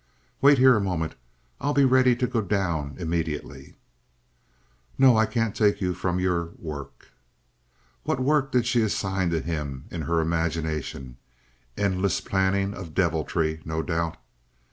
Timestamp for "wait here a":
0.41-0.81